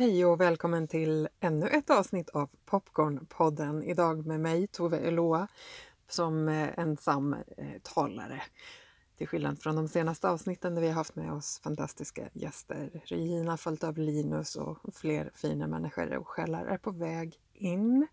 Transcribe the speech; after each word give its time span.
Hej 0.00 0.24
och 0.24 0.40
välkommen 0.40 0.88
till 0.88 1.28
ännu 1.40 1.66
ett 1.66 1.90
avsnitt 1.90 2.30
av 2.30 2.50
Popcornpodden. 2.64 3.82
Idag 3.82 4.26
med 4.26 4.40
mig 4.40 4.66
Tove 4.66 4.98
Eloa 4.98 5.48
som 6.08 6.48
eh, 6.48 6.78
ensam 6.78 7.32
eh, 7.56 7.80
talare. 7.82 8.42
Till 9.16 9.26
skillnad 9.26 9.62
från 9.62 9.76
de 9.76 9.88
senaste 9.88 10.28
avsnitten 10.28 10.74
där 10.74 10.82
vi 10.82 10.88
har 10.88 10.94
haft 10.94 11.16
med 11.16 11.32
oss 11.32 11.60
fantastiska 11.64 12.28
gäster. 12.32 13.02
Regina 13.04 13.56
följt 13.56 13.84
av 13.84 13.98
Linus 13.98 14.56
och 14.56 14.94
fler 14.94 15.30
fina 15.34 15.66
människor 15.66 16.16
och 16.16 16.28
själar 16.28 16.66
är 16.66 16.78
på 16.78 16.90
väg 16.90 17.34
in. 17.54 18.06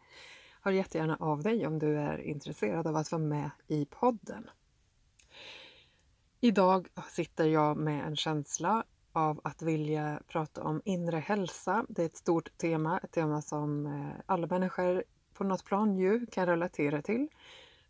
Hör 0.62 0.72
jättegärna 0.72 1.18
av 1.20 1.44
dig 1.44 1.68
om 1.68 1.80
du 1.80 2.00
är 2.00 2.18
intresserad 2.18 2.88
av 2.88 2.96
att 2.96 3.12
vara 3.12 3.22
med 3.22 3.50
i 3.68 3.86
podden. 3.86 4.50
Idag 6.42 6.88
sitter 7.10 7.46
jag 7.46 7.78
med 7.78 8.08
en 8.08 8.16
känsla 8.16 8.84
av 9.18 9.42
att 9.44 9.62
vilja 9.62 10.22
prata 10.28 10.64
om 10.64 10.82
inre 10.86 11.18
hälsa. 11.18 11.86
Det 11.90 12.02
är 12.02 12.06
ett 12.06 12.18
stort 12.18 12.58
tema, 12.58 12.98
ett 12.98 13.12
tema 13.12 13.42
som 13.42 13.86
eh, 13.86 14.22
alla 14.26 14.48
människor 14.48 15.04
på 15.34 15.44
något 15.44 15.66
plan 15.66 15.98
ju 15.98 16.26
kan 16.26 16.46
relatera 16.46 17.02
till. 17.02 17.28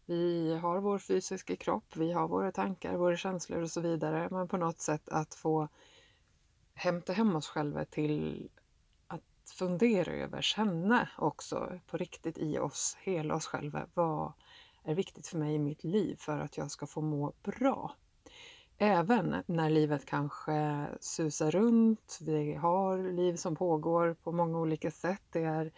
Vi 0.05 0.55
har 0.61 0.79
vår 0.79 0.99
fysiska 0.99 1.55
kropp, 1.55 1.95
vi 1.95 2.11
har 2.11 2.27
våra 2.27 2.51
tankar, 2.51 2.97
våra 2.97 3.17
känslor 3.17 3.61
och 3.61 3.71
så 3.71 3.81
vidare. 3.81 4.27
Men 4.31 4.47
på 4.47 4.57
något 4.57 4.79
sätt 4.79 5.09
att 5.09 5.35
få 5.35 5.67
hämta 6.73 7.13
hem 7.13 7.35
oss 7.35 7.47
själva 7.47 7.85
till 7.85 8.49
att 9.07 9.51
fundera 9.57 10.11
över, 10.11 10.41
känna 10.41 11.09
också 11.17 11.79
på 11.87 11.97
riktigt 11.97 12.37
i 12.37 12.59
oss, 12.59 12.97
hela 13.01 13.35
oss 13.35 13.45
själva. 13.45 13.87
Vad 13.93 14.33
är 14.83 14.95
viktigt 14.95 15.27
för 15.27 15.37
mig 15.37 15.55
i 15.55 15.59
mitt 15.59 15.83
liv 15.83 16.15
för 16.19 16.39
att 16.39 16.57
jag 16.57 16.71
ska 16.71 16.87
få 16.87 17.01
må 17.01 17.33
bra? 17.43 17.95
Även 18.79 19.43
när 19.45 19.69
livet 19.69 20.05
kanske 20.05 20.87
susar 20.99 21.51
runt, 21.51 22.19
vi 22.21 22.53
har 22.53 23.11
liv 23.13 23.35
som 23.35 23.55
pågår 23.55 24.13
på 24.23 24.31
många 24.31 24.59
olika 24.59 24.91
sätt. 24.91 25.21
Det 25.31 25.43
är 25.43 25.71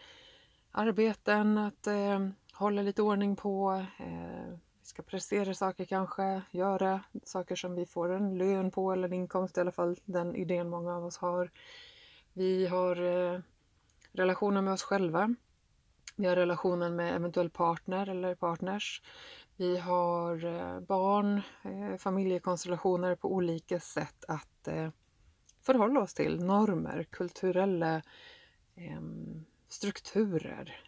arbeten 0.72 1.58
att 1.58 1.88
eh, 1.88 2.28
hålla 2.54 2.82
lite 2.82 3.02
ordning 3.02 3.36
på, 3.36 3.86
eh, 4.00 4.50
vi 4.82 4.86
ska 4.86 5.02
prestera 5.02 5.54
saker 5.54 5.86
kanske, 5.86 6.42
göra 6.52 7.04
saker 7.24 7.56
som 7.56 7.76
vi 7.76 7.86
får 7.86 8.12
en 8.12 8.38
lön 8.38 8.72
på 8.72 8.92
eller 8.92 9.08
en 9.08 9.14
inkomst 9.14 9.58
i 9.58 9.62
alla 9.62 9.72
fall, 9.72 9.96
den 10.06 10.36
idén 10.36 10.70
många 10.70 10.96
av 10.96 11.06
oss 11.06 11.18
har. 11.18 11.52
Vi 12.34 12.68
har 12.68 12.96
eh, 13.02 13.40
relationer 14.12 14.62
med 14.62 14.74
oss 14.74 14.84
själva. 14.84 15.36
Vi 16.16 16.28
har 16.28 16.36
relationen 16.36 16.96
med 16.96 17.16
eventuell 17.16 17.50
partner 17.50 18.10
eller 18.10 18.36
partners. 18.36 19.02
Vi 19.60 19.78
har 19.78 20.46
eh, 20.46 20.80
barn, 20.80 21.42
eh, 21.64 21.98
familjekonstellationer 21.98 23.16
på 23.16 23.34
olika 23.34 23.80
sätt 23.80 24.26
att 24.28 24.68
eh, 24.68 24.90
förhålla 25.62 26.00
oss 26.00 26.14
till. 26.14 26.46
Normer, 26.46 27.04
kulturella 27.04 28.02
ehm, 28.76 29.46
strukturer 29.68 30.82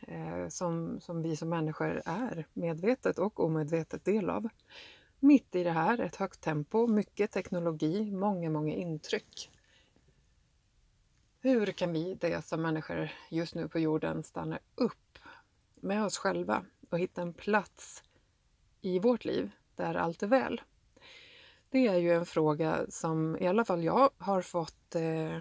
som, 0.49 0.99
som 1.01 1.21
vi 1.21 1.35
som 1.35 1.49
människor 1.49 2.01
är 2.05 2.47
medvetet 2.53 3.19
och 3.19 3.39
omedvetet 3.39 4.05
del 4.05 4.29
av. 4.29 4.49
Mitt 5.19 5.55
i 5.55 5.63
det 5.63 5.71
här 5.71 5.99
ett 6.01 6.15
högt 6.15 6.41
tempo, 6.41 6.87
mycket 6.87 7.31
teknologi, 7.31 8.11
många, 8.11 8.49
många 8.49 8.73
intryck. 8.73 9.51
Hur 11.39 11.65
kan 11.65 11.93
vi, 11.93 12.15
det 12.15 12.45
som 12.45 12.61
människor 12.61 13.11
just 13.29 13.55
nu 13.55 13.67
på 13.67 13.79
jorden, 13.79 14.23
stanna 14.23 14.59
upp 14.75 15.19
med 15.75 16.05
oss 16.05 16.17
själva 16.17 16.65
och 16.89 16.99
hitta 16.99 17.21
en 17.21 17.33
plats 17.33 18.03
i 18.81 18.99
vårt 18.99 19.25
liv 19.25 19.51
där 19.75 19.95
allt 19.95 20.23
är 20.23 20.27
väl? 20.27 20.61
Det 21.69 21.87
är 21.87 21.97
ju 21.97 22.11
en 22.11 22.25
fråga 22.25 22.85
som 22.89 23.37
i 23.37 23.47
alla 23.47 23.65
fall 23.65 23.83
jag 23.83 24.09
har 24.17 24.41
fått 24.41 24.95
eh, 24.95 25.37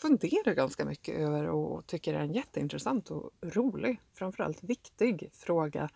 fundera 0.00 0.54
ganska 0.54 0.84
mycket 0.84 1.14
över 1.14 1.46
och 1.46 1.86
tycker 1.86 2.14
är 2.14 2.18
en 2.18 2.32
jätteintressant 2.32 3.10
och 3.10 3.30
rolig, 3.42 4.00
framförallt 4.14 4.64
viktig 4.64 5.30
fråga 5.32 5.88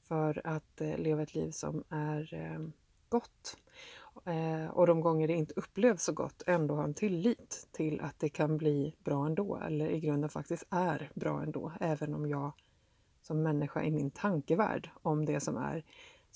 för 0.00 0.46
att 0.46 0.80
eh, 0.80 0.98
leva 0.98 1.22
ett 1.22 1.34
liv 1.34 1.50
som 1.50 1.84
är 1.88 2.34
eh, 2.34 2.68
gott. 3.08 3.56
Eh, 4.24 4.70
och 4.70 4.86
de 4.86 5.00
gånger 5.00 5.28
det 5.28 5.34
inte 5.34 5.54
upplevs 5.56 6.02
så 6.02 6.12
gott 6.12 6.42
ändå 6.46 6.74
ha 6.74 6.84
en 6.84 6.94
tillit 6.94 7.68
till 7.72 8.00
att 8.00 8.18
det 8.18 8.28
kan 8.28 8.58
bli 8.58 8.94
bra 8.98 9.26
ändå 9.26 9.56
eller 9.66 9.88
i 9.88 10.00
grunden 10.00 10.30
faktiskt 10.30 10.64
är 10.70 11.10
bra 11.14 11.42
ändå 11.42 11.72
även 11.80 12.14
om 12.14 12.28
jag 12.28 12.52
som 13.22 13.42
människa 13.42 13.82
i 13.82 13.90
min 13.90 14.10
tankevärld 14.10 14.90
om 15.02 15.24
det 15.26 15.40
som 15.40 15.56
är 15.56 15.84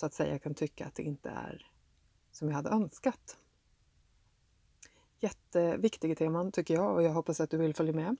så 0.00 0.06
att 0.06 0.14
säga 0.14 0.38
kan 0.38 0.54
tycka 0.54 0.86
att 0.86 0.94
det 0.94 1.02
inte 1.02 1.30
är 1.30 1.66
som 2.30 2.48
jag 2.48 2.54
hade 2.54 2.70
önskat. 2.70 3.36
Jätteviktiga 5.20 6.14
teman 6.14 6.52
tycker 6.52 6.74
jag 6.74 6.94
och 6.94 7.02
jag 7.02 7.10
hoppas 7.10 7.40
att 7.40 7.50
du 7.50 7.56
vill 7.56 7.74
följa 7.74 7.92
med. 7.92 8.16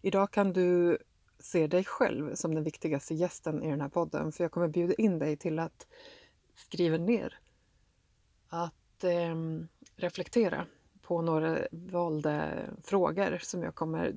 Idag 0.00 0.30
kan 0.30 0.52
du 0.52 0.98
se 1.38 1.66
dig 1.66 1.84
själv 1.84 2.34
som 2.34 2.54
den 2.54 2.64
viktigaste 2.64 3.14
gästen 3.14 3.62
i 3.62 3.70
den 3.70 3.80
här 3.80 3.88
podden 3.88 4.32
för 4.32 4.44
jag 4.44 4.50
kommer 4.50 4.68
bjuda 4.68 4.94
in 4.94 5.18
dig 5.18 5.36
till 5.36 5.58
att 5.58 5.86
skriva 6.54 6.96
ner, 6.96 7.38
att 8.48 9.04
eh, 9.04 9.36
reflektera 9.96 10.66
på 11.02 11.22
några 11.22 11.58
valda 11.70 12.50
frågor 12.82 13.38
som 13.42 13.62
jag 13.62 13.74
kommer 13.74 14.16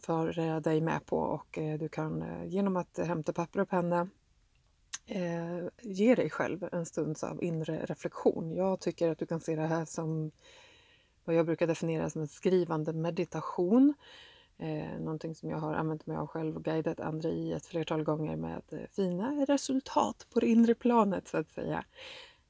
föra 0.00 0.60
dig 0.60 0.80
med 0.80 1.06
på 1.06 1.18
och 1.18 1.58
eh, 1.58 1.78
du 1.78 1.88
kan 1.88 2.22
eh, 2.22 2.44
genom 2.44 2.76
att 2.76 2.98
hämta 2.98 3.32
papper 3.32 3.60
och 3.60 3.68
penna 3.68 4.08
eh, 5.06 5.68
ge 5.82 6.14
dig 6.14 6.30
själv 6.30 6.68
en 6.72 6.86
stunds 6.86 7.24
av 7.24 7.42
inre 7.42 7.84
reflektion. 7.84 8.54
Jag 8.54 8.80
tycker 8.80 9.10
att 9.10 9.18
du 9.18 9.26
kan 9.26 9.40
se 9.40 9.56
det 9.56 9.66
här 9.66 9.84
som 9.84 10.30
vad 11.24 11.36
jag 11.36 11.46
brukar 11.46 11.66
definiera 11.66 12.10
som 12.10 12.20
en 12.20 12.28
skrivande 12.28 12.92
meditation. 12.92 13.94
Eh, 14.58 14.98
någonting 15.00 15.34
som 15.34 15.50
jag 15.50 15.58
har 15.58 15.74
använt 15.74 16.06
mig 16.06 16.16
av 16.16 16.26
själv 16.26 16.56
och 16.56 16.64
guidat 16.64 17.00
andra 17.00 17.28
i 17.28 17.52
ett 17.52 17.66
flertal 17.66 18.02
gånger 18.02 18.36
med 18.36 18.62
eh, 18.70 18.78
fina 18.92 19.44
resultat 19.48 20.26
på 20.32 20.40
det 20.40 20.46
inre 20.46 20.74
planet 20.74 21.28
så 21.28 21.36
att 21.38 21.48
säga. 21.48 21.84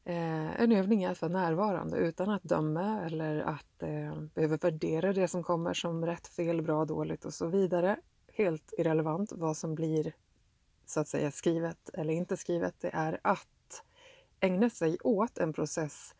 Eh, 0.04 0.60
en 0.60 0.72
övning 0.72 1.02
är 1.02 1.10
att 1.10 1.22
vara 1.22 1.32
närvarande 1.32 1.96
utan 1.96 2.30
att 2.30 2.42
döma 2.42 3.00
eller 3.00 3.40
att 3.40 3.82
eh, 3.82 4.20
behöva 4.34 4.56
värdera 4.56 5.12
det 5.12 5.28
som 5.28 5.42
kommer 5.42 5.74
som 5.74 6.06
rätt, 6.06 6.26
fel, 6.26 6.62
bra, 6.62 6.84
dåligt 6.84 7.24
och 7.24 7.34
så 7.34 7.46
vidare. 7.46 7.96
Helt 8.32 8.74
irrelevant 8.78 9.32
vad 9.32 9.56
som 9.56 9.74
blir 9.74 10.12
så 10.90 11.00
att 11.00 11.08
säga 11.08 11.30
skrivet 11.30 11.90
eller 11.94 12.14
inte 12.14 12.36
skrivet, 12.36 12.74
det 12.80 12.90
är 12.92 13.20
att 13.22 13.82
ägna 14.40 14.70
sig 14.70 14.98
åt 15.00 15.38
en 15.38 15.52
process 15.52 16.14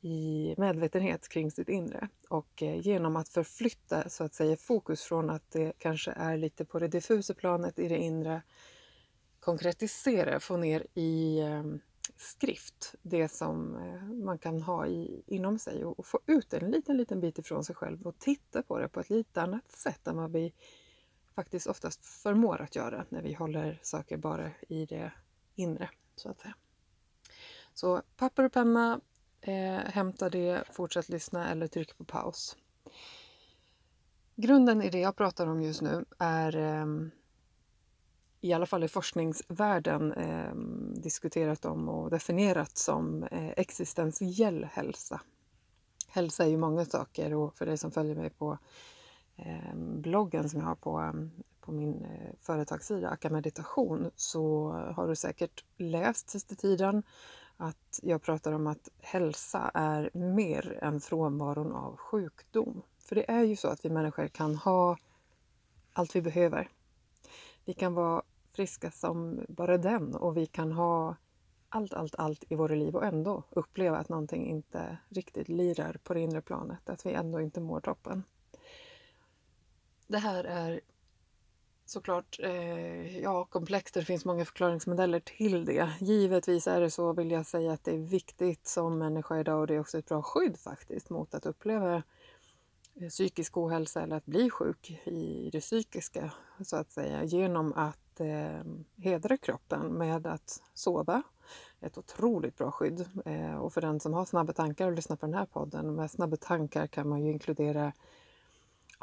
i 0.00 0.54
medvetenhet 0.58 1.28
kring 1.28 1.50
sitt 1.50 1.68
inre 1.68 2.08
och 2.28 2.62
eh, 2.62 2.80
genom 2.80 3.16
att 3.16 3.28
förflytta 3.28 4.08
så 4.08 4.24
att 4.24 4.34
säga 4.34 4.56
fokus 4.56 5.02
från 5.02 5.30
att 5.30 5.50
det 5.50 5.72
kanske 5.78 6.12
är 6.12 6.36
lite 6.36 6.64
på 6.64 6.78
det 6.78 6.88
diffusa 6.88 7.34
planet 7.34 7.78
i 7.78 7.88
det 7.88 7.98
inre 7.98 8.42
konkretisera, 9.44 10.40
få 10.40 10.56
ner 10.56 10.86
i 10.94 11.40
ehm, 11.40 11.80
skrift 12.16 12.94
det 13.02 13.28
som 13.28 13.76
eh, 13.76 14.24
man 14.24 14.38
kan 14.38 14.62
ha 14.62 14.86
i, 14.86 15.22
inom 15.26 15.58
sig 15.58 15.84
och, 15.84 15.98
och, 15.98 16.06
få 16.06 16.20
ut 16.26 16.54
en 16.54 16.70
liten, 16.70 16.96
liten 16.96 17.20
bit 17.20 17.38
ifrån 17.38 17.64
sig 17.64 17.74
själv 17.74 18.06
och 18.06 18.18
titta 18.18 18.62
på 18.62 18.78
det 18.78 18.88
på 18.88 19.00
ett 19.00 19.10
lite 19.10 19.42
annat 19.42 19.70
sätt 19.70 20.06
än 20.06 20.16
vad 20.16 20.32
vi 20.32 20.52
faktiskt 21.34 21.66
oftast 21.66 22.06
förmår 22.06 22.60
att 22.60 22.76
göra 22.76 23.04
när 23.08 23.22
vi 23.22 23.32
håller 23.32 23.78
saker 23.82 24.16
bara 24.16 24.50
i 24.68 24.86
det 24.86 25.12
inre, 25.54 25.90
så 26.16 26.30
att 26.30 26.40
säga. 26.40 26.54
Så 27.74 28.02
papper 28.16 28.44
och 28.44 28.52
penna, 28.52 29.00
eh, 29.40 29.92
hämta 29.92 30.30
det, 30.30 30.64
fortsätt 30.72 31.08
lyssna 31.08 31.50
eller 31.50 31.66
tryck 31.66 31.98
på 31.98 32.04
paus. 32.04 32.56
Grunden 34.36 34.82
i 34.82 34.90
det 34.90 35.00
jag 35.00 35.16
pratar 35.16 35.46
om 35.46 35.62
just 35.62 35.82
nu 35.82 36.04
är 36.18 36.56
eh, 36.56 36.86
i 38.40 38.52
alla 38.52 38.66
fall 38.66 38.84
i 38.84 38.88
forskningsvärlden 38.88 40.12
eh, 40.12 40.54
diskuterat 41.02 41.64
om 41.64 41.88
och 41.88 42.10
definierat 42.10 42.78
som 42.78 43.22
eh, 43.22 43.50
existentiell 43.56 44.64
hälsa. 44.64 45.20
Hälsa 46.08 46.44
är 46.44 46.48
ju 46.48 46.56
många 46.56 46.84
saker 46.84 47.34
och 47.34 47.56
för 47.56 47.66
dig 47.66 47.78
som 47.78 47.90
följer 47.90 48.14
mig 48.14 48.30
på 48.30 48.58
Ehm, 49.36 50.00
bloggen 50.00 50.48
som 50.48 50.60
jag 50.60 50.66
har 50.66 50.74
på, 50.74 50.98
ehm, 50.98 51.30
på 51.60 51.72
min 51.72 52.04
eh, 52.04 52.34
företagssida 52.40 53.08
Akka 53.08 53.30
Meditation 53.30 54.10
så 54.16 54.70
har 54.70 55.08
du 55.08 55.16
säkert 55.16 55.64
läst 55.76 56.30
sista 56.30 56.54
tiden 56.54 57.02
att 57.56 58.00
jag 58.02 58.22
pratar 58.22 58.52
om 58.52 58.66
att 58.66 58.88
hälsa 59.00 59.70
är 59.74 60.10
mer 60.12 60.78
än 60.82 61.00
frånvaron 61.00 61.72
av 61.72 61.96
sjukdom. 61.96 62.82
För 62.98 63.14
det 63.14 63.30
är 63.30 63.42
ju 63.42 63.56
så 63.56 63.68
att 63.68 63.84
vi 63.84 63.90
människor 63.90 64.28
kan 64.28 64.54
ha 64.54 64.96
allt 65.92 66.16
vi 66.16 66.22
behöver. 66.22 66.68
Vi 67.64 67.72
kan 67.72 67.94
vara 67.94 68.22
friska 68.52 68.90
som 68.90 69.40
bara 69.48 69.78
den 69.78 70.14
och 70.14 70.36
vi 70.36 70.46
kan 70.46 70.72
ha 70.72 71.16
allt, 71.68 71.94
allt, 71.94 72.14
allt 72.14 72.44
i 72.48 72.54
våra 72.54 72.74
liv 72.74 72.96
och 72.96 73.04
ändå 73.04 73.42
uppleva 73.50 73.96
att 73.96 74.08
någonting 74.08 74.46
inte 74.46 74.98
riktigt 75.08 75.48
lirar 75.48 75.96
på 76.04 76.14
det 76.14 76.20
inre 76.20 76.42
planet, 76.42 76.88
att 76.88 77.06
vi 77.06 77.12
ändå 77.12 77.40
inte 77.40 77.60
mår 77.60 77.80
toppen. 77.80 78.22
Det 80.14 80.18
här 80.18 80.44
är 80.44 80.80
såklart 81.84 82.40
eh, 82.42 83.18
ja, 83.18 83.44
komplext. 83.44 83.94
Det 83.94 84.04
finns 84.04 84.24
många 84.24 84.44
förklaringsmodeller 84.44 85.20
till 85.20 85.64
det. 85.64 85.90
Givetvis 86.00 86.66
är 86.66 86.80
det 86.80 86.90
så, 86.90 87.12
vill 87.12 87.30
jag 87.30 87.46
säga, 87.46 87.72
att 87.72 87.84
det 87.84 87.94
är 87.94 87.98
viktigt 87.98 88.66
som 88.66 88.98
människa 88.98 89.40
idag 89.40 89.60
och 89.60 89.66
det 89.66 89.74
är 89.74 89.80
också 89.80 89.98
ett 89.98 90.08
bra 90.08 90.22
skydd 90.22 90.58
faktiskt 90.58 91.10
mot 91.10 91.34
att 91.34 91.46
uppleva 91.46 92.02
eh, 92.94 93.08
psykisk 93.08 93.56
ohälsa 93.56 94.02
eller 94.02 94.16
att 94.16 94.26
bli 94.26 94.50
sjuk 94.50 94.90
i 95.04 95.50
det 95.52 95.60
psykiska 95.60 96.32
så 96.60 96.76
att 96.76 96.92
säga 96.92 97.24
genom 97.24 97.72
att 97.72 98.20
eh, 98.20 98.64
hedra 98.96 99.36
kroppen 99.36 99.86
med 99.86 100.26
att 100.26 100.62
sova. 100.74 101.22
Ett 101.80 101.98
otroligt 101.98 102.56
bra 102.56 102.70
skydd. 102.70 103.08
Eh, 103.24 103.56
och 103.56 103.72
för 103.72 103.80
den 103.80 104.00
som 104.00 104.12
har 104.12 104.24
snabba 104.24 104.52
tankar 104.52 104.86
och 104.86 104.92
lyssnar 104.92 105.16
på 105.16 105.26
den 105.26 105.34
här 105.34 105.46
podden, 105.46 105.94
med 105.94 106.10
snabba 106.10 106.36
tankar 106.36 106.86
kan 106.86 107.08
man 107.08 107.24
ju 107.24 107.32
inkludera 107.32 107.92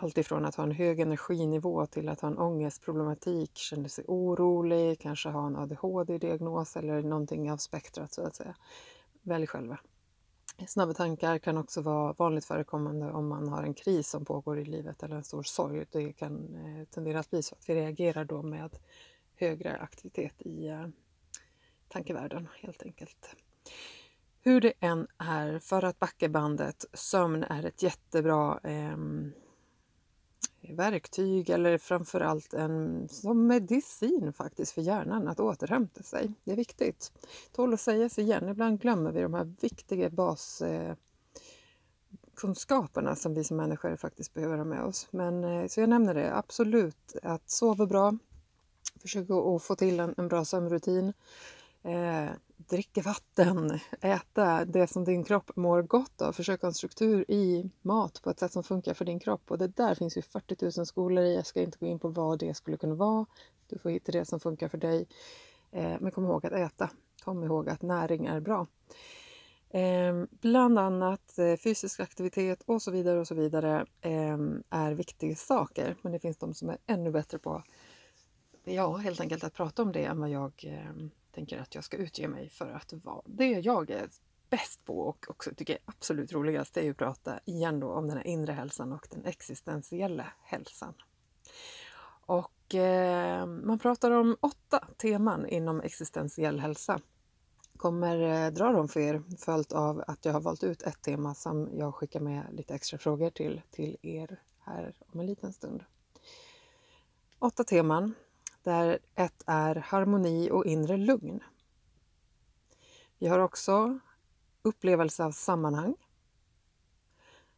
allt 0.02 0.18
ifrån 0.18 0.46
att 0.46 0.56
ha 0.56 0.64
en 0.64 0.72
hög 0.72 1.00
energinivå 1.00 1.86
till 1.86 2.10
att 2.10 2.22
ha 2.22 2.28
en 2.28 2.38
ångestproblematik, 2.38 3.58
känna 3.58 3.90
sig 3.90 4.06
orolig, 4.08 5.00
kanske 5.00 5.30
ha 5.30 5.48
en 5.48 5.56
ADHD-diagnos 5.56 6.78
eller 6.78 7.02
någonting 7.02 7.52
av 7.52 7.58
spektrat 7.58 8.14
så 8.14 8.26
att 8.26 8.36
säga. 8.36 8.56
Välj 9.22 9.48
själva. 9.48 9.80
Snabba 10.68 10.94
tankar 10.94 11.38
kan 11.38 11.58
också 11.58 11.82
vara 11.82 12.14
vanligt 12.14 12.46
förekommande 12.46 13.12
om 13.12 13.28
man 13.28 13.48
har 13.48 13.64
en 13.64 13.74
kris 13.74 14.10
som 14.10 14.26
pågår 14.26 14.60
i 14.60 14.66
livet 14.66 15.04
eller 15.04 15.16
en 15.16 15.24
stor 15.24 15.44
sorg. 15.44 15.86
Det 15.92 16.14
kan 16.14 16.56
eh, 16.56 16.86
tendera 16.86 17.20
att 17.20 17.30
bli 17.30 17.44
så 17.44 17.56
att 17.56 17.70
vi 17.70 17.76
reagerar 17.76 18.26
då 18.26 18.42
med 18.42 18.78
högre 19.36 19.78
aktivitet 19.78 20.42
i 20.42 20.68
eh, 20.68 20.88
tankevärlden 21.88 22.48
helt 22.62 22.84
enkelt. 22.84 23.36
Hur 24.44 24.62
det 24.62 24.74
än 24.80 25.08
är, 25.18 25.60
för 25.60 25.84
att 25.84 26.00
backa 26.00 26.30
bandet, 26.30 26.86
sömn 26.94 27.44
är 27.44 27.66
ett 27.66 27.84
jättebra 27.84 28.60
eh, 28.64 28.98
verktyg 30.62 31.50
eller 31.50 31.78
framförallt 31.78 32.54
en 32.54 33.08
som 33.10 33.48
medicin 33.48 34.34
faktiskt 34.34 34.72
för 34.72 34.82
hjärnan 34.82 35.28
att 35.28 35.40
återhämta 35.40 36.04
sig. 36.04 36.32
Det 36.44 36.52
är 36.52 36.56
viktigt. 36.56 37.12
Tål 37.52 37.74
att 37.74 37.82
sägas 37.82 38.20
igen, 38.20 38.50
ibland 38.50 38.82
glömmer 38.82 39.12
vi 39.12 39.22
de 39.22 39.34
här 39.34 39.54
viktiga 39.62 40.10
baskunskaperna 40.10 43.10
eh, 43.10 43.16
som 43.16 43.34
vi 43.34 43.44
som 43.44 43.58
människor 43.58 43.96
faktiskt 43.96 44.34
behöver 44.34 44.58
ha 44.58 44.66
med 44.66 44.84
oss. 44.84 45.08
Men 45.12 45.44
eh, 45.44 45.68
så 45.68 45.80
jag 45.80 45.90
nämner 45.90 46.14
det, 46.14 46.36
absolut 46.36 47.16
att 47.24 47.50
sova 47.50 47.86
bra, 47.86 48.18
försöka 49.02 49.34
att 49.34 49.64
få 49.64 49.76
till 49.76 50.00
en, 50.00 50.14
en 50.18 50.28
bra 50.28 50.46
sömnrutin. 50.46 51.14
Eh, 51.84 52.30
dricka 52.58 53.02
vatten, 53.02 53.80
äta 54.02 54.66
det 54.66 54.88
som 54.88 55.06
din 55.06 55.24
kropp 55.24 55.56
mår 55.56 55.82
gott 55.82 56.22
av. 56.22 56.34
Försök 56.34 56.62
ha 56.62 56.68
en 56.68 56.74
struktur 56.74 57.32
i 57.32 57.70
mat 57.82 58.22
på 58.24 58.30
ett 58.30 58.40
sätt 58.40 58.54
som 58.54 58.64
funkar 58.64 58.94
för 58.94 59.06
din 59.06 59.20
kropp. 59.20 59.52
Och 59.52 59.58
det 59.58 59.68
där 59.68 59.96
finns 59.96 60.18
ju 60.18 60.22
40 60.22 60.80
000 60.80 60.86
skolor 60.86 61.24
i. 61.24 61.36
Jag 61.36 61.46
ska 61.46 61.62
inte 61.62 61.78
gå 61.78 61.86
in 61.86 62.00
på 62.00 62.08
vad 62.08 62.40
det 62.40 62.54
skulle 62.54 62.78
kunna 62.78 62.96
vara. 62.96 63.26
Du 63.68 63.80
får 63.80 63.90
hitta 63.90 64.12
det 64.12 64.26
som 64.26 64.40
funkar 64.40 64.68
för 64.68 64.78
dig. 64.78 65.08
Eh, 65.72 65.96
men 66.00 66.12
kom 66.12 66.26
ihåg 66.26 66.46
att 66.46 66.52
äta. 66.52 66.90
Kom 67.24 67.44
ihåg 67.44 67.70
att 67.70 67.82
näring 67.82 68.26
är 68.26 68.40
bra. 68.40 68.68
Eh, 69.70 70.24
bland 70.42 70.80
annat 70.80 71.38
eh, 71.38 71.56
fysisk 71.56 72.00
aktivitet 72.00 72.64
och 72.66 72.82
så 72.82 72.92
vidare 72.92 73.20
och 73.20 73.28
så 73.28 73.36
vidare 73.36 73.86
eh, 74.02 74.38
är 74.70 74.92
viktiga 74.92 75.36
saker. 75.36 75.96
Men 76.02 76.12
det 76.12 76.20
finns 76.20 76.38
de 76.38 76.54
som 76.54 76.70
är 76.70 76.78
ännu 76.86 77.12
bättre 77.12 77.40
på 77.40 77.64
ja, 78.64 78.98
helt 78.98 79.22
enkelt 79.22 79.44
att 79.44 79.54
prata 79.54 79.82
om 79.82 79.92
det 79.92 80.04
än 80.04 80.20
vad 80.20 80.30
jag 80.30 80.54
eh, 80.64 81.08
tänker 81.32 81.60
att 81.60 81.76
jag 81.76 81.84
ska 81.84 81.98
utge 81.98 82.28
mig 82.28 82.50
för 82.50 82.72
att 82.72 82.94
vara 82.94 83.22
det 83.26 83.50
jag 83.50 83.90
är 83.90 84.10
bäst 84.50 84.86
på 84.86 85.00
och 85.00 85.26
också 85.30 85.52
tycker 85.56 85.74
är 85.74 85.80
absolut 85.86 86.34
roligast 86.34 86.78
är 86.78 86.92
att 86.92 86.98
prata 86.98 87.40
igen 87.46 87.80
då 87.80 87.92
om 87.92 88.08
den 88.08 88.18
här 88.18 88.28
inre 88.28 88.52
hälsan 88.52 88.94
och 88.94 89.08
den 89.12 89.26
existentiella 89.26 90.34
hälsan. 90.42 90.94
Och 92.26 92.76
eh, 92.76 93.46
man 93.46 93.80
pratar 93.80 94.12
om 94.12 94.38
åtta 94.40 94.88
teman 94.98 95.48
inom 95.48 95.82
existentiell 95.82 96.60
hälsa. 96.60 97.00
Kommer 97.78 98.46
eh, 98.46 98.52
dra 98.52 98.72
dem 98.72 98.88
för 98.88 99.00
er 99.00 99.24
följt 99.38 99.72
av 99.72 100.04
att 100.08 100.26
jag 100.26 100.34
har 100.34 100.42
valt 100.42 100.64
ut 100.64 100.82
ett 100.82 101.02
tema 101.02 101.36
som 101.36 101.70
jag 101.74 101.96
skickar 101.96 102.20
med 102.20 102.46
lite 102.52 102.74
extra 102.74 102.98
frågor 102.98 103.30
till, 103.30 103.62
till 103.72 103.98
er 104.02 104.42
här 104.60 104.94
om 105.00 105.20
en 105.20 105.26
liten 105.26 105.54
stund. 105.54 105.84
Åtta 107.40 107.64
teman 107.64 108.14
där 108.64 109.00
ett 109.16 109.44
är 109.46 109.76
harmoni 109.76 110.52
och 110.52 110.66
inre 110.66 110.98
lugn. 110.98 111.44
Vi 113.18 113.28
har 113.28 113.40
också 113.40 114.00
upplevelse 114.62 115.24
av 115.24 115.32
sammanhang, 115.32 115.96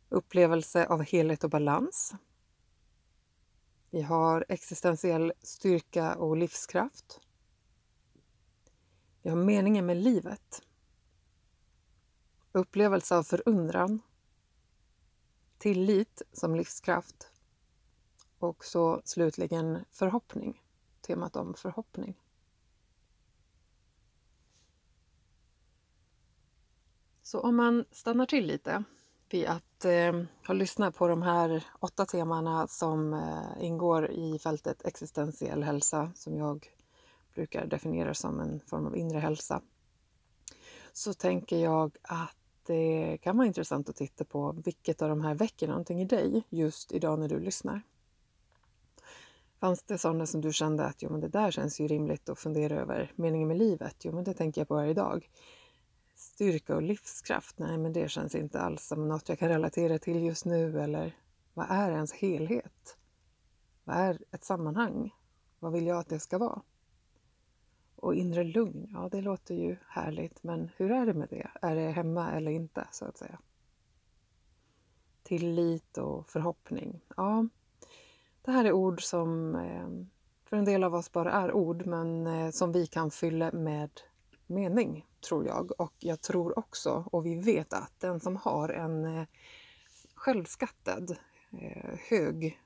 upplevelse 0.09 0.85
av 0.85 1.01
helhet 1.01 1.43
och 1.43 1.49
balans. 1.49 2.13
Vi 3.89 4.01
har 4.01 4.45
existentiell 4.49 5.33
styrka 5.41 6.15
och 6.15 6.37
livskraft. 6.37 7.19
Vi 9.21 9.29
har 9.29 9.37
meningen 9.37 9.85
med 9.85 9.97
livet. 9.97 10.61
Upplevelse 12.51 13.15
av 13.15 13.23
förundran. 13.23 14.01
Tillit 15.57 16.21
som 16.31 16.55
livskraft. 16.55 17.31
Och 18.39 18.65
så 18.65 19.01
slutligen 19.05 19.85
förhoppning 19.91 20.62
temat 21.03 21.35
om 21.35 21.53
förhoppning. 21.53 22.15
Så 27.21 27.39
om 27.39 27.55
man 27.55 27.85
stannar 27.91 28.25
till 28.25 28.45
lite 28.45 28.83
vid 29.29 29.45
att 29.45 29.85
eh, 29.85 30.23
ha 30.47 30.53
lyssnat 30.53 30.95
på 30.95 31.07
de 31.07 31.21
här 31.21 31.63
åtta 31.79 32.05
temana 32.05 32.67
som 32.67 33.13
eh, 33.13 33.65
ingår 33.65 34.11
i 34.11 34.39
fältet 34.39 34.85
existentiell 34.85 35.63
hälsa 35.63 36.11
som 36.15 36.37
jag 36.37 36.67
brukar 37.33 37.65
definiera 37.65 38.13
som 38.13 38.39
en 38.39 38.59
form 38.59 38.85
av 38.85 38.97
inre 38.97 39.19
hälsa 39.19 39.61
så 40.93 41.13
tänker 41.13 41.57
jag 41.57 41.97
att 42.01 42.37
det 42.63 43.17
kan 43.21 43.37
vara 43.37 43.47
intressant 43.47 43.89
att 43.89 43.95
titta 43.95 44.25
på 44.25 44.51
vilket 44.65 45.01
av 45.01 45.09
de 45.09 45.21
här 45.21 45.35
väcker 45.35 45.67
någonting 45.67 46.01
i 46.01 46.05
dig 46.05 46.43
just 46.49 46.91
idag 46.91 47.19
när 47.19 47.29
du 47.29 47.39
lyssnar. 47.39 47.81
Fanns 49.63 49.83
det 49.83 49.97
sådana 49.97 50.25
som 50.25 50.41
du 50.41 50.53
kände 50.53 50.85
att 50.85 51.01
jo, 51.01 51.09
men 51.09 51.21
det 51.21 51.27
där 51.27 51.51
känns 51.51 51.79
ju 51.79 51.87
rimligt 51.87 52.29
att 52.29 52.39
fundera 52.39 52.75
över 52.75 53.11
meningen 53.15 53.47
med 53.47 53.57
livet? 53.57 53.95
Jo, 54.05 54.11
men 54.11 54.23
det 54.23 54.33
tänker 54.33 54.61
jag 54.61 54.67
på 54.67 54.73
varje 54.73 54.93
dag. 54.93 55.29
Styrka 56.15 56.75
och 56.75 56.81
livskraft? 56.81 57.59
Nej, 57.59 57.77
men 57.77 57.93
det 57.93 58.11
känns 58.11 58.35
inte 58.35 58.61
alls 58.61 58.87
som 58.87 59.07
något 59.07 59.29
jag 59.29 59.39
kan 59.39 59.49
relatera 59.49 59.99
till 59.99 60.23
just 60.23 60.45
nu. 60.45 60.81
Eller 60.81 61.17
vad 61.53 61.65
är 61.69 61.91
ens 61.91 62.13
helhet? 62.13 62.97
Vad 63.83 63.95
är 63.95 64.19
ett 64.31 64.43
sammanhang? 64.43 65.15
Vad 65.59 65.73
vill 65.73 65.87
jag 65.87 65.97
att 65.97 66.09
det 66.09 66.19
ska 66.19 66.37
vara? 66.37 66.61
Och 67.95 68.15
inre 68.15 68.43
lugn, 68.43 68.89
ja 68.93 69.09
det 69.11 69.21
låter 69.21 69.55
ju 69.55 69.77
härligt, 69.87 70.43
men 70.43 70.69
hur 70.77 70.91
är 70.91 71.05
det 71.05 71.13
med 71.13 71.29
det? 71.29 71.47
Är 71.61 71.75
det 71.75 71.89
hemma 71.89 72.31
eller 72.31 72.51
inte, 72.51 72.87
så 72.91 73.05
att 73.05 73.17
säga? 73.17 73.39
Tillit 75.23 75.97
och 75.97 76.29
förhoppning, 76.29 77.01
ja 77.17 77.47
det 78.45 78.51
här 78.51 78.65
är 78.65 78.71
ord 78.71 79.03
som 79.03 79.55
eh, 79.55 79.87
för 80.49 80.57
en 80.57 80.65
del 80.65 80.83
av 80.83 80.95
oss 80.95 81.11
bara 81.11 81.31
är 81.31 81.51
ord 81.51 81.85
men 81.85 82.27
eh, 82.27 82.51
som 82.51 82.71
vi 82.71 82.87
kan 82.87 83.11
fylla 83.11 83.51
med 83.51 83.89
mening, 84.47 85.05
tror 85.27 85.45
jag. 85.45 85.71
Och 85.81 85.93
jag 85.99 86.21
tror 86.21 86.59
också, 86.59 87.07
och 87.11 87.25
vi 87.25 87.35
vet 87.35 87.73
att 87.73 87.99
den 87.99 88.19
som 88.19 88.35
har 88.35 88.69
en 88.69 89.05
eh, 89.05 89.25
självskattad, 90.15 91.17
hög 92.09 92.59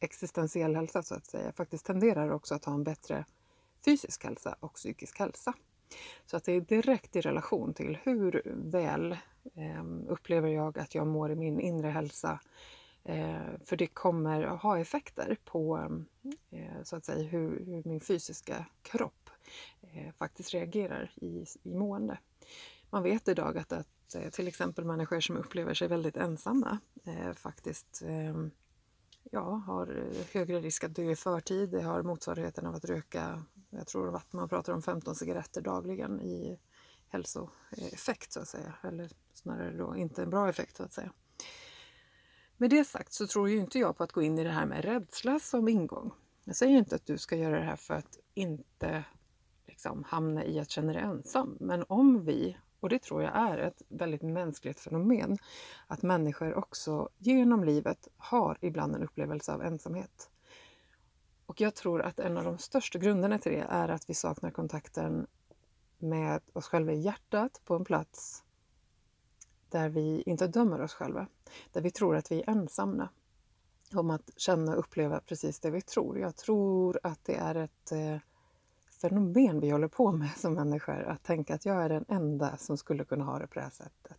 existentiell 0.00 0.76
hälsa 0.76 1.02
så 1.02 1.14
att 1.14 1.26
säga, 1.26 1.52
faktiskt 1.52 1.86
tenderar 1.86 2.30
också 2.30 2.54
att 2.54 2.64
ha 2.64 2.74
en 2.74 2.84
bättre 2.84 3.24
fysisk 3.84 4.24
hälsa 4.24 4.56
och 4.60 4.74
psykisk 4.74 5.18
hälsa. 5.18 5.54
Så 6.26 6.36
att 6.36 6.44
det 6.44 6.52
är 6.52 6.60
direkt 6.60 7.16
i 7.16 7.20
relation 7.20 7.74
till 7.74 7.98
hur 8.02 8.42
väl 8.46 9.16
upplever 10.08 10.48
jag 10.48 10.78
att 10.78 10.94
jag 10.94 11.06
mår 11.06 11.30
i 11.30 11.36
min 11.36 11.60
inre 11.60 11.88
hälsa 11.88 12.40
Eh, 13.04 13.50
för 13.64 13.76
det 13.76 13.86
kommer 13.86 14.42
att 14.42 14.62
ha 14.62 14.78
effekter 14.78 15.36
på 15.44 15.90
eh, 16.50 16.82
så 16.82 16.96
att 16.96 17.04
säga, 17.04 17.28
hur, 17.28 17.64
hur 17.64 17.82
min 17.84 18.00
fysiska 18.00 18.66
kropp 18.82 19.30
eh, 19.80 20.12
faktiskt 20.12 20.54
reagerar 20.54 21.12
i, 21.16 21.44
i 21.62 21.74
mående. 21.74 22.18
Man 22.90 23.02
vet 23.02 23.28
idag 23.28 23.58
att, 23.58 23.72
att 23.72 24.14
eh, 24.14 24.30
till 24.30 24.48
exempel 24.48 24.84
människor 24.84 25.20
som 25.20 25.36
upplever 25.36 25.74
sig 25.74 25.88
väldigt 25.88 26.16
ensamma 26.16 26.78
eh, 27.04 27.32
faktiskt 27.32 28.02
eh, 28.02 28.34
ja, 29.30 29.62
har 29.66 30.04
högre 30.32 30.60
risk 30.60 30.84
att 30.84 30.94
dö 30.94 31.10
i 31.10 31.16
förtid. 31.16 31.70
Det 31.70 31.82
har 31.82 32.02
motsvarigheten 32.02 32.66
av 32.66 32.74
att 32.74 32.84
röka, 32.84 33.44
jag 33.70 33.86
tror 33.86 34.16
att 34.16 34.32
man 34.32 34.48
pratar 34.48 34.72
om 34.72 34.82
15 34.82 35.14
cigaretter 35.14 35.60
dagligen 35.60 36.20
i 36.20 36.58
hälsoeffekt 37.08 38.32
så 38.32 38.40
att 38.40 38.48
säga. 38.48 38.74
Eller 38.82 39.10
snarare 39.32 39.76
då 39.76 39.96
inte 39.96 40.22
en 40.22 40.30
bra 40.30 40.48
effekt 40.48 40.76
så 40.76 40.82
att 40.82 40.92
säga. 40.92 41.12
Med 42.60 42.70
det 42.70 42.84
sagt 42.84 43.12
så 43.12 43.26
tror 43.26 43.48
ju 43.48 43.58
inte 43.58 43.78
jag 43.78 43.96
på 43.96 44.04
att 44.04 44.12
gå 44.12 44.22
in 44.22 44.38
i 44.38 44.44
det 44.44 44.50
här 44.50 44.66
med 44.66 44.84
rädsla 44.84 45.38
som 45.38 45.68
ingång. 45.68 46.12
Jag 46.44 46.56
säger 46.56 46.78
inte 46.78 46.94
att 46.94 47.06
du 47.06 47.18
ska 47.18 47.36
göra 47.36 47.58
det 47.58 47.64
här 47.64 47.76
för 47.76 47.94
att 47.94 48.18
inte 48.34 49.04
liksom, 49.66 50.04
hamna 50.04 50.44
i 50.44 50.58
att 50.58 50.70
känna 50.70 50.92
dig 50.92 51.02
ensam. 51.02 51.56
Men 51.60 51.84
om 51.88 52.24
vi, 52.24 52.56
och 52.80 52.88
det 52.88 52.98
tror 52.98 53.22
jag 53.22 53.36
är 53.36 53.58
ett 53.58 53.82
väldigt 53.88 54.22
mänskligt 54.22 54.80
fenomen, 54.80 55.38
att 55.86 56.02
människor 56.02 56.54
också 56.54 57.08
genom 57.18 57.64
livet 57.64 58.08
har 58.16 58.58
ibland 58.60 58.94
en 58.94 59.02
upplevelse 59.02 59.52
av 59.52 59.62
ensamhet. 59.62 60.30
Och 61.46 61.60
jag 61.60 61.74
tror 61.74 62.02
att 62.02 62.20
en 62.20 62.36
av 62.36 62.44
de 62.44 62.58
största 62.58 62.98
grunderna 62.98 63.38
till 63.38 63.52
det 63.52 63.66
är 63.68 63.88
att 63.88 64.10
vi 64.10 64.14
saknar 64.14 64.50
kontakten 64.50 65.26
med 65.98 66.40
oss 66.52 66.66
själva 66.66 66.92
i 66.92 67.00
hjärtat 67.00 67.60
på 67.64 67.74
en 67.76 67.84
plats 67.84 68.44
där 69.70 69.88
vi 69.88 70.22
inte 70.26 70.46
dömer 70.46 70.80
oss 70.80 70.94
själva, 70.94 71.26
där 71.72 71.80
vi 71.80 71.90
tror 71.90 72.16
att 72.16 72.32
vi 72.32 72.40
är 72.40 72.50
ensamma 72.50 73.08
om 73.94 74.10
att 74.10 74.30
känna 74.36 74.72
och 74.72 74.78
uppleva 74.78 75.20
precis 75.20 75.60
det 75.60 75.70
vi 75.70 75.80
tror. 75.80 76.18
Jag 76.18 76.36
tror 76.36 77.00
att 77.02 77.24
det 77.24 77.34
är 77.34 77.54
ett 77.54 77.92
eh, 77.92 78.16
fenomen 79.00 79.60
vi 79.60 79.70
håller 79.70 79.88
på 79.88 80.12
med 80.12 80.30
som 80.36 80.54
människor, 80.54 81.02
att 81.02 81.22
tänka 81.22 81.54
att 81.54 81.66
jag 81.66 81.82
är 81.82 81.88
den 81.88 82.04
enda 82.08 82.56
som 82.56 82.76
skulle 82.76 83.04
kunna 83.04 83.24
ha 83.24 83.38
det 83.38 83.46
på 83.46 83.54
det 83.54 83.60
här 83.60 83.70
sättet. 83.70 84.18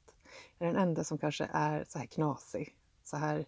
Jag 0.58 0.70
är 0.70 0.74
den 0.74 0.82
enda 0.82 1.04
som 1.04 1.18
kanske 1.18 1.50
är 1.52 1.86
så 1.88 2.00
här 2.00 2.06
knasig, 2.06 2.76
så 3.04 3.18
här 3.18 3.46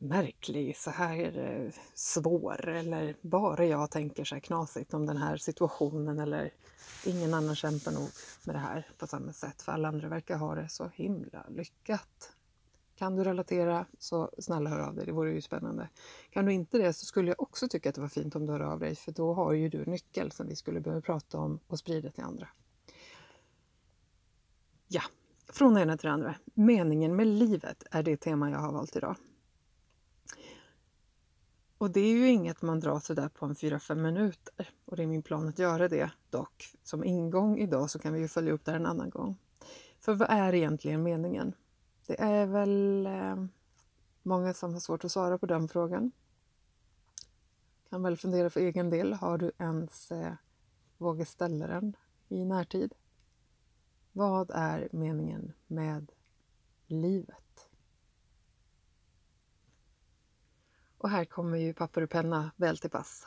märklig, 0.00 0.76
så 0.76 0.90
här 0.90 1.38
eh, 1.38 1.72
svår 1.94 2.68
eller 2.68 3.16
bara 3.20 3.64
jag 3.64 3.90
tänker 3.90 4.24
så 4.24 4.34
här 4.34 4.40
knasigt 4.40 4.94
om 4.94 5.06
den 5.06 5.16
här 5.16 5.36
situationen 5.36 6.18
eller 6.18 6.52
ingen 7.04 7.34
annan 7.34 7.56
kämpar 7.56 7.92
nog 7.92 8.08
med 8.44 8.54
det 8.54 8.58
här 8.58 8.86
på 8.98 9.06
samma 9.06 9.32
sätt 9.32 9.62
för 9.62 9.72
alla 9.72 9.88
andra 9.88 10.08
verkar 10.08 10.36
ha 10.36 10.54
det 10.54 10.68
så 10.68 10.90
himla 10.94 11.46
lyckat. 11.48 12.32
Kan 12.96 13.16
du 13.16 13.24
relatera 13.24 13.86
så 13.98 14.30
snälla 14.38 14.70
hör 14.70 14.78
av 14.78 14.94
dig, 14.94 15.06
det 15.06 15.12
vore 15.12 15.32
ju 15.32 15.42
spännande. 15.42 15.88
Kan 16.30 16.44
du 16.44 16.52
inte 16.52 16.78
det 16.78 16.92
så 16.92 17.06
skulle 17.06 17.28
jag 17.28 17.42
också 17.42 17.68
tycka 17.68 17.88
att 17.88 17.94
det 17.94 18.00
var 18.00 18.08
fint 18.08 18.36
om 18.36 18.46
du 18.46 18.52
hör 18.52 18.60
av 18.60 18.78
dig 18.78 18.96
för 18.96 19.12
då 19.12 19.34
har 19.34 19.52
ju 19.52 19.68
du 19.68 19.84
nyckel 19.84 20.32
som 20.32 20.46
vi 20.46 20.56
skulle 20.56 20.80
behöva 20.80 21.00
prata 21.00 21.38
om 21.38 21.60
och 21.66 21.78
sprida 21.78 22.10
till 22.10 22.24
andra. 22.24 22.48
Ja, 24.88 25.02
från 25.48 25.74
det 25.74 25.82
ena 25.82 25.96
till 25.96 26.06
det 26.06 26.12
andra. 26.12 26.34
Meningen 26.54 27.16
med 27.16 27.26
livet 27.26 27.84
är 27.90 28.02
det 28.02 28.16
tema 28.16 28.50
jag 28.50 28.58
har 28.58 28.72
valt 28.72 28.96
idag. 28.96 29.16
Och 31.78 31.90
det 31.90 32.00
är 32.00 32.12
ju 32.12 32.28
inget 32.28 32.62
man 32.62 32.80
drar 32.80 33.00
sådär 33.00 33.28
på 33.28 33.46
en 33.46 33.54
4-5 33.54 33.94
minuter. 33.94 34.70
Och 34.84 34.96
det 34.96 35.02
är 35.02 35.06
min 35.06 35.22
plan 35.22 35.48
att 35.48 35.58
göra 35.58 35.88
det 35.88 36.10
dock. 36.30 36.74
Som 36.82 37.04
ingång 37.04 37.58
idag 37.58 37.90
så 37.90 37.98
kan 37.98 38.12
vi 38.12 38.20
ju 38.20 38.28
följa 38.28 38.52
upp 38.52 38.64
det 38.64 38.72
en 38.72 38.86
annan 38.86 39.10
gång. 39.10 39.38
För 40.00 40.14
vad 40.14 40.30
är 40.30 40.54
egentligen 40.54 41.02
meningen? 41.02 41.54
Det 42.06 42.20
är 42.20 42.46
väl 42.46 43.06
eh, 43.06 43.36
många 44.22 44.54
som 44.54 44.72
har 44.72 44.80
svårt 44.80 45.04
att 45.04 45.12
svara 45.12 45.38
på 45.38 45.46
den 45.46 45.68
frågan. 45.68 46.12
Kan 47.90 48.02
väl 48.02 48.16
fundera 48.16 48.50
för 48.50 48.60
egen 48.60 48.90
del. 48.90 49.12
Har 49.12 49.38
du 49.38 49.52
ens 49.58 50.10
eh, 50.10 50.32
vågat 50.98 51.28
ställa 51.28 51.66
den 51.66 51.96
i 52.28 52.44
närtid? 52.44 52.94
Vad 54.12 54.50
är 54.54 54.88
meningen 54.92 55.52
med 55.66 56.12
livet? 56.86 57.45
Och 60.98 61.10
här 61.10 61.24
kommer 61.24 61.58
ju 61.58 61.74
papper 61.74 62.02
och 62.02 62.10
penna 62.10 62.50
väl 62.56 62.78
till 62.78 62.90
pass. 62.90 63.26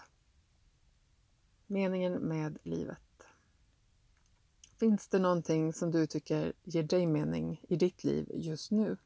Meningen 1.68 2.14
med 2.14 2.58
livet. 2.64 3.00
Finns 4.80 5.08
det 5.08 5.20
någonting 5.20 5.74
som 5.74 5.92
du 5.92 6.08
tycker 6.08 6.54
ger 6.64 6.84
dig 6.84 7.08
mening 7.08 7.62
i 7.70 7.76
ditt 7.76 8.04
liv 8.04 8.32
just 8.34 8.72
nu? 8.72 8.98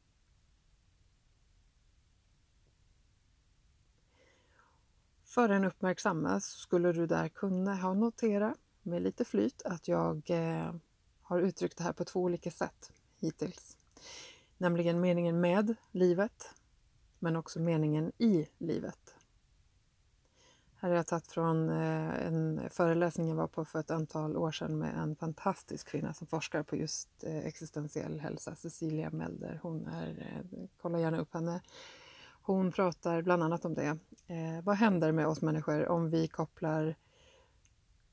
För 5.24 5.48
en 5.48 5.64
uppmärksamma 5.64 6.40
skulle 6.40 6.92
du 6.92 7.06
där 7.06 7.28
kunna 7.28 7.74
ha 7.76 7.94
noterat 7.94 8.58
med 8.82 9.02
lite 9.02 9.24
flyt 9.24 9.62
att 9.62 9.88
jag 9.88 10.30
eh, 10.30 10.74
har 11.22 11.40
uttryckt 11.40 11.78
det 11.78 11.84
här 11.84 11.92
på 11.92 12.04
två 12.04 12.20
olika 12.20 12.50
sätt 12.50 12.92
hittills. 13.18 13.76
Nämligen 14.58 15.00
meningen 15.00 15.40
med 15.40 15.74
livet 15.90 16.54
men 17.24 17.36
också 17.36 17.60
meningen 17.60 18.12
i 18.18 18.46
livet. 18.58 19.14
Här 20.76 20.88
har 20.88 20.96
jag 20.96 21.06
tagit 21.06 21.26
från 21.26 21.68
eh, 21.68 22.26
en 22.26 22.60
föreläsning 22.70 23.28
jag 23.28 23.36
var 23.36 23.46
på 23.46 23.64
för 23.64 23.80
ett 23.80 23.90
antal 23.90 24.36
år 24.36 24.52
sedan 24.52 24.78
med 24.78 24.94
en 24.98 25.16
fantastisk 25.16 25.88
kvinna 25.88 26.14
som 26.14 26.26
forskar 26.26 26.62
på 26.62 26.76
just 26.76 27.24
eh, 27.24 27.46
existentiell 27.46 28.20
hälsa, 28.20 28.54
Cecilia 28.54 29.10
Melder. 29.10 29.60
Hon 29.62 29.86
är, 29.86 30.08
eh, 30.08 30.66
kolla 30.82 31.00
gärna 31.00 31.18
upp 31.18 31.34
henne. 31.34 31.60
Hon 32.42 32.72
pratar 32.72 33.22
bland 33.22 33.42
annat 33.42 33.64
om 33.64 33.74
det. 33.74 33.98
Vad 34.62 34.76
händer 34.76 35.12
med 35.12 35.26
oss 35.26 35.42
människor 35.42 35.88
om 35.88 36.10
vi 36.10 36.28
kopplar 36.28 36.94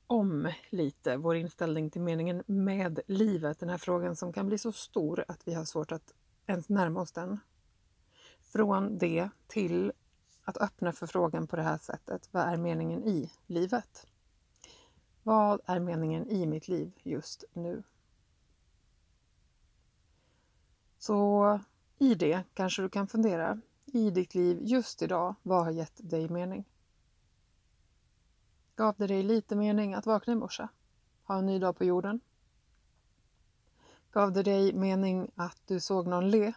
om 0.06 0.52
lite 0.70 1.16
vår 1.16 1.36
inställning 1.36 1.90
till 1.90 2.00
meningen 2.00 2.42
med 2.46 3.00
livet? 3.06 3.58
Den 3.58 3.68
här 3.68 3.78
frågan 3.78 4.16
som 4.16 4.32
kan 4.32 4.46
bli 4.46 4.58
så 4.58 4.72
stor 4.72 5.24
att 5.28 5.48
vi 5.48 5.54
har 5.54 5.64
svårt 5.64 5.92
att 5.92 6.14
ens 6.46 6.68
närma 6.68 7.00
oss 7.00 7.12
den. 7.12 7.38
Från 8.52 8.98
det 8.98 9.28
till 9.46 9.92
att 10.44 10.56
öppna 10.56 10.92
för 10.92 11.06
frågan 11.06 11.46
på 11.46 11.56
det 11.56 11.62
här 11.62 11.78
sättet. 11.78 12.28
Vad 12.30 12.42
är 12.42 12.56
meningen 12.56 13.04
i 13.04 13.30
livet? 13.46 14.06
Vad 15.22 15.60
är 15.64 15.80
meningen 15.80 16.28
i 16.28 16.46
mitt 16.46 16.68
liv 16.68 16.92
just 17.02 17.44
nu? 17.52 17.82
Så 20.98 21.60
i 21.98 22.14
det 22.14 22.44
kanske 22.54 22.82
du 22.82 22.88
kan 22.88 23.08
fundera. 23.08 23.60
I 23.84 24.10
ditt 24.10 24.34
liv 24.34 24.58
just 24.62 25.02
idag, 25.02 25.34
vad 25.42 25.64
har 25.64 25.70
gett 25.70 26.10
dig 26.10 26.28
mening? 26.28 26.64
Gav 28.76 28.94
det 28.98 29.06
dig 29.06 29.22
lite 29.22 29.56
mening 29.56 29.94
att 29.94 30.06
vakna 30.06 30.32
i 30.32 30.36
morse? 30.36 30.68
Ha 31.24 31.38
en 31.38 31.46
ny 31.46 31.58
dag 31.58 31.76
på 31.76 31.84
jorden? 31.84 32.20
Gav 34.10 34.32
det 34.32 34.42
dig 34.42 34.72
mening 34.72 35.30
att 35.34 35.62
du 35.66 35.80
såg 35.80 36.06
någon 36.06 36.30
le 36.30 36.52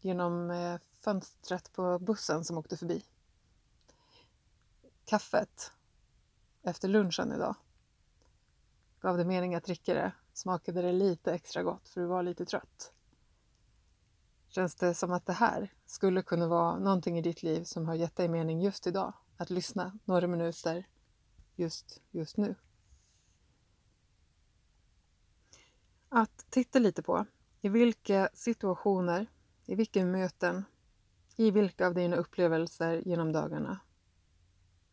genom 0.00 0.50
eh, 0.50 0.80
fönstret 1.00 1.72
på 1.72 1.98
bussen 1.98 2.44
som 2.44 2.58
åkte 2.58 2.76
förbi. 2.76 3.04
Kaffet 5.04 5.72
efter 6.62 6.88
lunchen 6.88 7.32
idag. 7.32 7.54
Gav 9.00 9.16
det 9.16 9.24
mening 9.24 9.54
att 9.54 9.64
dricka 9.64 9.94
det? 9.94 10.12
Smakade 10.32 10.82
det 10.82 10.92
lite 10.92 11.32
extra 11.32 11.62
gott 11.62 11.88
för 11.88 12.00
du 12.00 12.06
var 12.06 12.22
lite 12.22 12.44
trött? 12.44 12.92
Känns 14.48 14.74
det 14.74 14.94
som 14.94 15.12
att 15.12 15.26
det 15.26 15.32
här 15.32 15.72
skulle 15.86 16.22
kunna 16.22 16.46
vara 16.46 16.78
någonting 16.78 17.18
i 17.18 17.22
ditt 17.22 17.42
liv 17.42 17.64
som 17.64 17.86
har 17.86 17.94
gett 17.94 18.16
dig 18.16 18.28
mening 18.28 18.60
just 18.60 18.86
idag? 18.86 19.12
Att 19.36 19.50
lyssna 19.50 19.98
några 20.04 20.26
minuter 20.26 20.86
just, 21.56 22.02
just 22.10 22.36
nu. 22.36 22.54
Att 26.08 26.46
titta 26.50 26.78
lite 26.78 27.02
på 27.02 27.26
i 27.60 27.68
vilka 27.68 28.28
situationer, 28.34 29.26
i 29.66 29.74
vilka 29.74 30.04
möten 30.04 30.64
i 31.40 31.50
vilka 31.50 31.86
av 31.86 31.94
dina 31.94 32.16
upplevelser 32.16 33.02
genom 33.06 33.32
dagarna 33.32 33.80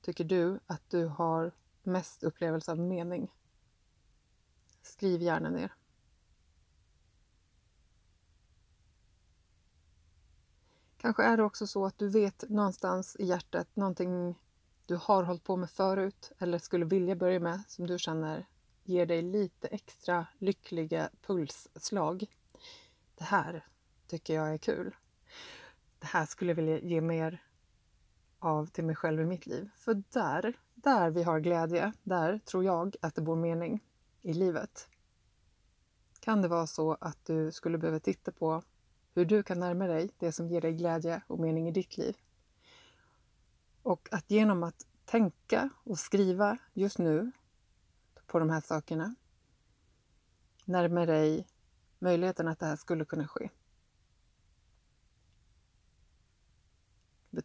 tycker 0.01 0.23
du 0.23 0.59
att 0.65 0.89
du 0.89 1.05
har 1.05 1.51
mest 1.83 2.23
upplevelse 2.23 2.71
av 2.71 2.79
mening? 2.79 3.33
Skriv 4.81 5.21
gärna 5.21 5.49
ner. 5.49 5.73
Kanske 10.97 11.23
är 11.23 11.37
det 11.37 11.43
också 11.43 11.67
så 11.67 11.85
att 11.85 11.97
du 11.97 12.09
vet 12.09 12.49
någonstans 12.49 13.15
i 13.19 13.25
hjärtat 13.25 13.75
någonting 13.75 14.39
du 14.85 14.95
har 14.95 15.23
hållit 15.23 15.43
på 15.43 15.55
med 15.55 15.69
förut 15.69 16.31
eller 16.39 16.59
skulle 16.59 16.85
vilja 16.85 17.15
börja 17.15 17.39
med 17.39 17.63
som 17.67 17.87
du 17.87 17.99
känner 17.99 18.47
ger 18.83 19.05
dig 19.05 19.21
lite 19.21 19.67
extra 19.67 20.27
lyckliga 20.37 21.09
pulsslag. 21.21 22.25
Det 23.15 23.23
här 23.23 23.67
tycker 24.07 24.35
jag 24.35 24.53
är 24.53 24.57
kul 24.57 24.95
det 26.05 26.09
här 26.09 26.25
skulle 26.25 26.51
jag 26.51 26.55
vilja 26.55 26.79
ge 26.79 27.01
mer 27.01 27.43
av 28.39 28.65
till 28.65 28.83
mig 28.83 28.95
själv 28.95 29.21
i 29.21 29.25
mitt 29.25 29.45
liv. 29.45 29.69
För 29.75 30.03
där, 30.09 30.53
där 30.75 31.09
vi 31.09 31.23
har 31.23 31.39
glädje, 31.39 31.93
där 32.03 32.39
tror 32.39 32.63
jag 32.63 32.95
att 33.01 33.15
det 33.15 33.21
bor 33.21 33.35
mening 33.35 33.83
i 34.21 34.33
livet. 34.33 34.89
Kan 36.19 36.41
det 36.41 36.47
vara 36.47 36.67
så 36.67 36.97
att 37.01 37.25
du 37.25 37.51
skulle 37.51 37.77
behöva 37.77 37.99
titta 37.99 38.31
på 38.31 38.63
hur 39.13 39.25
du 39.25 39.43
kan 39.43 39.59
närma 39.59 39.87
dig 39.87 40.09
det 40.17 40.31
som 40.31 40.47
ger 40.47 40.61
dig 40.61 40.73
glädje 40.73 41.21
och 41.27 41.39
mening 41.39 41.67
i 41.67 41.71
ditt 41.71 41.97
liv. 41.97 42.17
Och 43.83 44.09
att 44.11 44.31
genom 44.31 44.63
att 44.63 44.85
tänka 45.05 45.69
och 45.83 45.99
skriva 45.99 46.57
just 46.73 46.97
nu 46.97 47.31
på 48.27 48.39
de 48.39 48.49
här 48.49 48.61
sakerna 48.61 49.15
närma 50.65 51.05
dig 51.05 51.47
möjligheten 51.99 52.47
att 52.47 52.59
det 52.59 52.65
här 52.65 52.75
skulle 52.75 53.05
kunna 53.05 53.27
ske. 53.27 53.49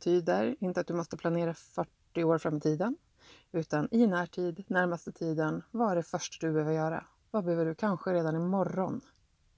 Betyder 0.01 0.57
inte 0.61 0.81
att 0.81 0.87
du 0.87 0.95
måste 0.95 1.17
planera 1.17 1.55
40 1.55 2.25
år 2.25 2.39
fram 2.39 2.57
i 2.57 2.61
tiden, 2.61 2.97
utan 3.53 3.89
i 3.91 4.07
närtid, 4.07 4.65
närmaste 4.67 5.13
tiden, 5.13 5.63
vad 5.71 5.93
är 5.93 5.97
det 5.97 6.03
första 6.03 6.47
du 6.47 6.53
behöver 6.53 6.73
göra? 6.73 7.07
Vad 7.31 7.45
behöver 7.45 7.65
du 7.65 7.75
kanske 7.75 8.13
redan 8.13 8.37
imorgon 8.37 9.01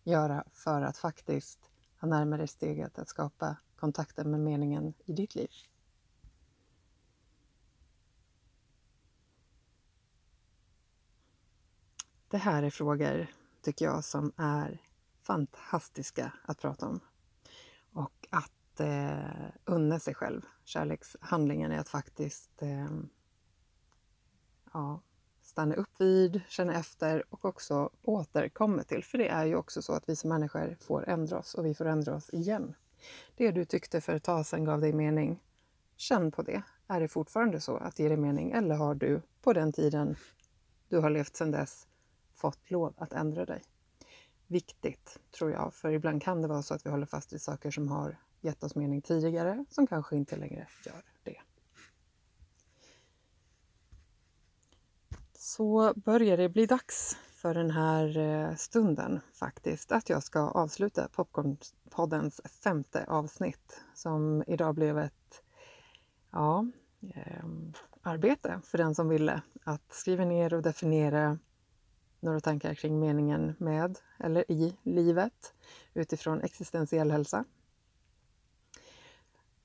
göra 0.03 0.45
för 0.53 0.83
att 0.83 0.97
faktiskt 0.97 1.71
ha 2.01 2.09
närmare 2.09 2.47
steget 2.47 2.99
att 2.99 3.09
skapa 3.09 3.57
kontakten 3.77 4.31
med 4.31 4.41
meningen 4.41 4.95
i 5.05 5.13
ditt 5.13 5.35
liv? 5.35 5.51
Det 12.29 12.39
här 12.39 12.63
är 12.63 12.71
frågor, 12.71 13.27
tycker 13.63 13.85
jag, 13.85 14.05
som 14.05 14.33
är 14.37 14.83
fantastiska 15.21 16.33
att 16.45 16.59
prata 16.59 16.89
om. 16.89 17.01
Och 17.93 18.27
att 18.31 18.62
eh, 18.83 19.51
unna 19.65 19.99
sig 19.99 20.15
själv. 20.15 20.43
Kärlekshandlingen 20.65 21.73
är 21.73 21.79
att 21.79 21.89
faktiskt 21.89 22.63
eh, 22.63 22.89
ja, 24.73 25.01
stanna 25.43 25.75
upp 25.75 26.01
vid, 26.01 26.41
känna 26.49 26.75
efter 26.75 27.25
och 27.31 27.45
också 27.45 27.91
återkomma 28.03 28.83
till. 28.83 29.05
För 29.05 29.19
det 29.19 29.29
är 29.29 29.45
ju 29.45 29.57
också 29.57 29.83
så 29.83 29.93
att 29.93 30.09
vi 30.09 30.17
som 30.17 30.29
människor 30.29 30.77
får 30.81 31.09
ändra 31.09 31.39
oss 31.39 31.55
och 31.55 31.67
vi 31.67 31.75
får 31.75 31.85
ändra 31.85 32.15
oss 32.15 32.31
igen. 32.33 32.75
Det 33.37 33.51
du 33.51 33.65
tyckte 33.65 34.01
för 34.01 34.15
ett 34.15 34.25
tag 34.25 34.47
sedan 34.47 34.65
gav 34.65 34.81
dig 34.81 34.93
mening. 34.93 35.43
Känn 35.97 36.33
på 36.33 36.43
det. 36.43 36.63
Är 36.87 37.01
det 37.01 37.09
fortfarande 37.09 37.61
så 37.61 37.77
att 37.77 37.97
det 37.97 38.03
ger 38.03 38.11
dig 38.11 38.19
mening 38.19 38.51
eller 38.51 38.75
har 38.75 38.95
du 38.95 39.23
på 39.43 39.53
den 39.53 39.73
tiden 39.73 40.17
du 40.89 40.99
har 40.99 41.11
levt 41.11 41.37
sedan 41.37 41.51
dess 41.51 41.87
fått 42.35 42.71
lov 42.71 42.95
att 42.97 43.13
ändra 43.13 43.45
dig? 43.45 43.63
Viktigt, 44.53 45.19
tror 45.31 45.51
jag, 45.51 45.75
för 45.75 45.91
ibland 45.91 46.23
kan 46.23 46.43
det 46.43 46.49
vara 46.49 46.63
så 46.63 46.75
att 46.75 46.87
vi 46.87 46.91
håller 46.91 47.07
fast 47.07 47.33
vid 47.33 47.43
saker 47.43 47.71
som 47.71 47.89
har 47.89 48.17
gett 48.41 48.65
oss 48.65 48.75
mening 48.75 49.03
tidigare 49.03 49.65
som 49.71 49.87
kanske 49.87 50.17
inte 50.17 50.37
längre 50.37 50.67
gör 50.87 51.03
det. 51.23 51.41
Så 55.35 55.93
börjar 55.97 56.37
det 56.37 56.49
bli 56.49 56.67
dags 56.67 57.17
för 57.31 57.55
den 57.55 57.71
här 57.71 58.19
eh, 58.19 58.55
stunden 58.57 59.21
faktiskt, 59.33 59.93
att 59.93 60.09
jag 60.09 60.23
ska 60.23 60.41
avsluta 60.41 61.09
Popcornpoddens 61.09 62.41
femte 62.45 63.05
avsnitt 63.09 63.81
som 63.95 64.45
idag 64.47 64.75
blev 64.75 64.99
ett 64.99 65.43
ja, 66.31 66.67
eh, 67.15 67.45
arbete 68.03 68.61
för 68.65 68.79
den 68.79 68.95
som 68.95 69.09
ville 69.09 69.43
att 69.65 69.93
skriva 69.93 70.25
ner 70.25 70.55
och 70.55 70.63
definiera 70.63 71.39
några 72.23 72.41
tankar 72.41 72.75
kring 72.75 73.01
meningen 73.01 73.55
med 73.59 73.99
eller 74.19 74.53
i 74.53 74.77
livet 74.83 75.55
utifrån 75.95 76.41
existentiell 76.41 77.11
hälsa. 77.11 77.45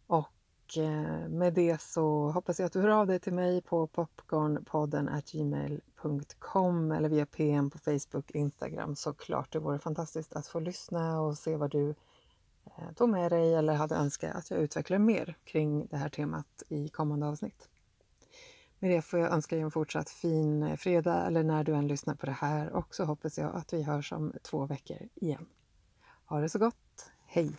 Och 0.07 0.77
eh, 0.77 1.29
med 1.29 1.53
det 1.53 1.81
så 1.81 2.29
hoppas 2.29 2.59
jag 2.59 2.65
att 2.65 2.73
du 2.73 2.81
hör 2.81 2.89
av 2.89 3.07
dig 3.07 3.19
till 3.19 3.33
mig 3.33 3.61
på 3.61 3.87
popcornpodden 3.87 5.09
gmail.com 5.31 6.91
eller 6.91 7.09
via 7.09 7.25
PM 7.25 7.69
på 7.69 7.77
Facebook, 7.77 8.31
Instagram 8.31 8.95
såklart. 8.95 9.51
Det 9.51 9.59
vore 9.59 9.79
fantastiskt 9.79 10.33
att 10.33 10.47
få 10.47 10.59
lyssna 10.59 11.21
och 11.21 11.37
se 11.37 11.55
vad 11.55 11.71
du 11.71 11.89
eh, 12.65 12.91
tog 12.95 13.09
med 13.09 13.31
dig 13.31 13.55
eller 13.55 13.73
hade 13.73 13.95
önskat 13.95 14.35
att 14.35 14.51
jag 14.51 14.59
utvecklar 14.59 14.97
mer 14.97 15.35
kring 15.43 15.87
det 15.87 15.97
här 15.97 16.09
temat 16.09 16.63
i 16.69 16.89
kommande 16.89 17.27
avsnitt. 17.27 17.69
Med 18.79 18.91
det 18.91 19.01
får 19.01 19.19
jag 19.19 19.31
önska 19.31 19.55
dig 19.55 19.63
en 19.63 19.71
fortsatt 19.71 20.09
fin 20.09 20.63
eh, 20.63 20.75
fredag 20.75 21.27
eller 21.27 21.43
när 21.43 21.63
du 21.63 21.73
än 21.73 21.87
lyssnar 21.87 22.15
på 22.15 22.25
det 22.25 22.31
här 22.31 22.69
och 22.69 22.95
så 22.95 23.05
hoppas 23.05 23.37
jag 23.37 23.55
att 23.55 23.73
vi 23.73 23.83
hörs 23.83 24.11
om 24.11 24.33
två 24.41 24.65
veckor 24.65 24.97
igen. 25.15 25.45
Ha 26.25 26.39
det 26.39 26.49
så 26.49 26.59
gott! 26.59 27.11
Hej! 27.25 27.51